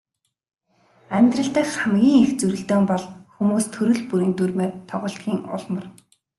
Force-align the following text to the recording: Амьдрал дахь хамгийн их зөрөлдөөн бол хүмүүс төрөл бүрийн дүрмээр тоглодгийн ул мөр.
Амьдрал 1.17 1.49
дахь 1.55 1.75
хамгийн 1.81 2.17
их 2.25 2.31
зөрөлдөөн 2.39 2.83
бол 2.91 3.03
хүмүүс 3.33 3.65
төрөл 3.75 4.01
бүрийн 4.09 4.33
дүрмээр 4.37 4.71
тоглодгийн 4.89 5.39
ул 5.55 5.65
мөр. 5.73 5.85